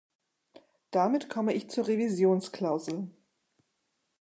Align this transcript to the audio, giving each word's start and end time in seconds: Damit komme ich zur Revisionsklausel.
Damit 0.89 1.29
komme 1.29 1.53
ich 1.53 1.69
zur 1.69 1.85
Revisionsklausel. 1.87 3.07